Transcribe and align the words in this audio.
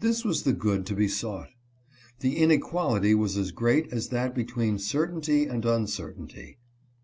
This 0.00 0.24
was 0.24 0.42
the 0.42 0.52
good 0.52 0.84
to 0.86 0.94
be 0.96 1.06
sought. 1.06 1.50
The 2.18 2.38
inequality 2.38 3.14
was 3.14 3.36
as 3.36 3.52
great 3.52 3.92
as 3.92 4.08
that 4.08 4.34
between 4.34 4.80
certainty 4.80 5.44
and 5.44 5.64
uncertainty. 5.64 6.58